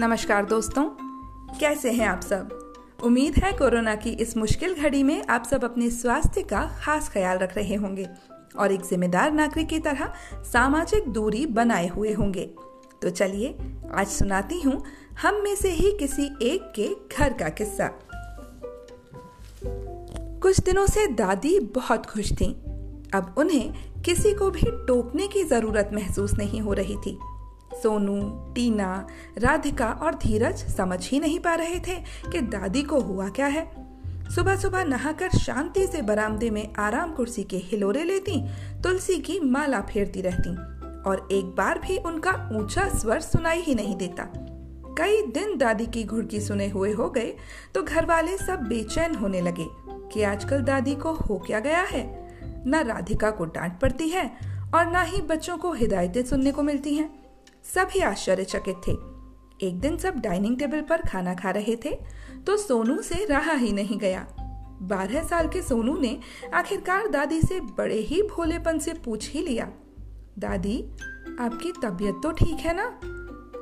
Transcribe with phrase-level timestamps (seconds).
[0.00, 0.84] नमस्कार दोस्तों,
[1.58, 2.72] कैसे हैं आप सब?
[3.04, 7.38] उम्मीद है कोरोना की इस मुश्किल घड़ी में आप सब अपने स्वास्थ्य का खास ख्याल
[7.38, 8.06] रख रहे होंगे
[8.58, 10.12] और एक जिम्मेदार नागरिक की तरह
[10.42, 12.50] सामाजिक दूरी बनाए हुए होंगे।
[13.02, 13.58] तो चलिए,
[13.94, 14.84] आज सुनाती हूँ
[15.22, 17.90] हम में से ही किसी एक के घर का किस्सा।
[20.42, 22.52] कुछ दिनों से दादी बहुत खुश थी।
[23.14, 27.18] अब उन्हें किसी को भी टोकने की ज़रूरत महसूस नहीं हो रही थी।
[27.82, 28.20] सोनू,
[28.54, 29.06] टीना,
[29.38, 31.96] राधिका और धीरज समझ ही नहीं पा रहे थे
[32.32, 33.64] कि दादी को हुआ क्या है।
[34.34, 38.40] सुबह सुबह नहाकर शांति से बरामदे में आराम कुर्सी के हिलोरे लेती,
[38.82, 40.50] तुलसी की माला फेरती रहती
[41.02, 44.28] और एक बार भी उनका ऊँचा स्वर सुनाई ही नहीं देता।
[44.98, 47.34] कई दिन दादी की घुड़की सुने हुए हो गए
[47.74, 49.66] तो घर वाले सब बेचैन होने लगे
[50.12, 52.04] कि आजकल दादी को हो क्या गया है।
[52.66, 54.24] न राधिका को डांट पड़ती है
[54.74, 57.25] और न ही बच्चों को हिदायतें सुनने को मिलती हैं।
[57.66, 58.92] सभी आश्चर्यचकित थे।
[59.60, 61.90] एक दिन सब डाइनिंग टेबल पर खाना खा रहे थे
[62.46, 64.26] तो सोनू से रहा ही नहीं गया।
[64.82, 66.18] बारह साल के सोनू ने
[66.54, 69.68] आखिरकार दादी से बड़े ही भोलेपन से पूछ ही लिया।
[70.38, 70.82] दादी,
[71.40, 72.88] आपकी तबीयत तो ठीक है ना?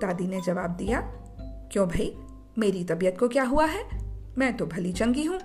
[0.00, 1.00] दादी ने जवाब दिया,
[1.72, 2.14] क्यों भाई?
[2.58, 3.84] मेरी तबीयत को क्या हुआ है?
[4.38, 5.38] मैं तो भली चंगी हूँ।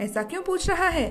[0.00, 1.10] ऐसा क्यों पूछ रहा है?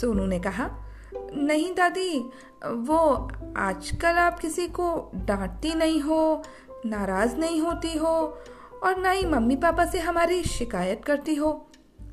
[0.00, 0.68] सोनू ने कहा
[1.16, 2.30] नहीं दादी,
[2.66, 6.42] वो आजकल आप किसी को डांटती नहीं हो,
[6.86, 8.38] नाराज़ नहीं होती हो
[8.82, 11.66] और ना ही मम्मी पापा से हमारी शिकायत करती हो।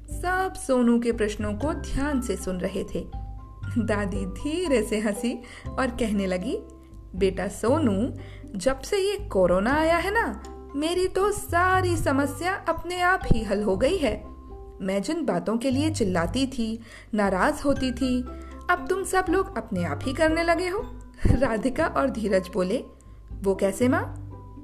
[0.09, 3.08] सब सोनू के प्रश्नों को ध्यान से सुन रहे थे।
[3.78, 5.39] दादी धीरे से हँसी
[5.80, 6.58] और कहने लगी,
[7.16, 8.14] बेटा सोनू,
[8.59, 10.44] जब से ये कोरोना आया है ना,
[10.76, 14.28] मेरी तो सारी समस्या अपने आप ही हल हो गई है।
[14.82, 16.80] मैं जिन बातों के लिए चिल्लाती थी,
[17.14, 18.26] नाराज़ होती थी
[18.70, 20.80] अब तुम सब लोग अपने आप ही करने लगे हो।
[21.32, 22.78] राधिका और धीरज बोले,
[23.44, 24.04] वो कैसे माँ?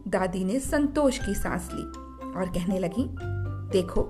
[0.08, 1.84] दादी ने संतोष की सांस ली
[2.32, 3.06] और कहने लगी,
[3.72, 4.08] देखो,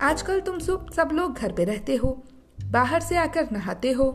[0.00, 2.22] आजकल तुम सब सब लोग घर पे रहते हो,
[2.64, 4.10] बाहर से आकर नहाते हो,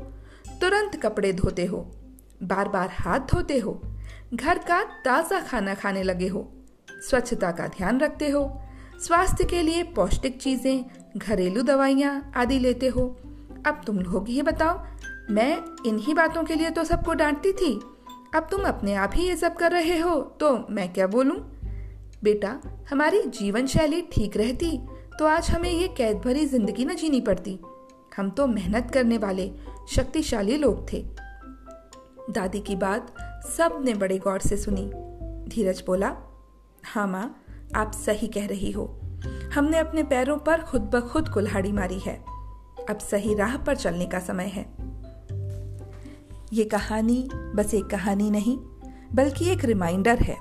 [0.61, 1.77] तुरंत कपड़े धोते हो
[2.43, 3.81] बार बार हाथ धोते हो,
[4.33, 6.47] घर का ताज़ा खाना खाने लगे हो,
[7.09, 8.61] स्वच्छता का ध्यान रखते हो,
[8.99, 10.85] स्वास्थ्य के लिए पौष्टिक चीज़ें,
[11.17, 13.07] घरेलू दवाइयाँ आदि लेते हो।
[13.67, 14.77] अब तुम लोग ये बताओ
[15.29, 17.73] मैं इन्हीं बातों के लिए तो सबको डांटती थी।
[18.35, 21.37] अब तुम अपने आप ही ये सब कर रहे हो तो मैं क्या बोलूँ?
[22.23, 22.59] बेटा,
[22.89, 24.77] हमारी जीवन शैली ठीक रहती
[25.19, 27.57] तो आज हमें ये कैद भरी ज़िंदगी न जीनी पड़ती।
[28.17, 29.51] हम तो मेहनत करने वाले,
[29.89, 31.03] शक्तिशाली लोग थे।
[32.31, 33.13] दादी की बात
[33.57, 34.89] सबने बड़े गौर से सुनी।
[35.49, 36.15] धीरज बोला
[36.83, 37.35] हाँ माँ,
[37.75, 38.85] आप सही कह रही हो।
[39.53, 42.23] हमने अपने पैरों पर खुद ब खुद कुल्हाड़ी मारी है।
[42.89, 44.65] अब सही राह पर चलने का समय है।
[46.55, 48.57] ये कहानी बस एक कहानी नहीं,
[49.13, 50.37] बल्कि एक रिमाइंडर है।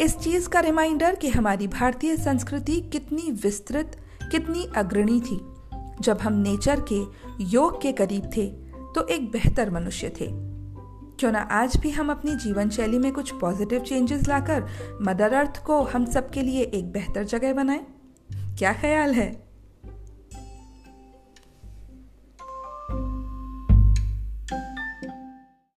[0.00, 3.96] इस चीज़ का रिमाइंडर कि हमारी भारतीय संस्कृति कितनी विस्तृत,
[4.30, 5.40] कितनी अग्रणी थी।
[6.00, 7.02] जब हम नेचर के
[7.44, 8.46] योग के करीब थे
[8.94, 10.26] तो एक बेहतर मनुष्य थे।
[11.18, 14.66] क्यों ना आज भी हम अपनी जीवन शैली में कुछ पॉजिटिव चेंजेस लाकर
[15.02, 17.86] मदर अर्थ को हम सबके लिए एक बेहतर जगह बनाएँ?
[18.58, 19.47] क्या ख्याल है?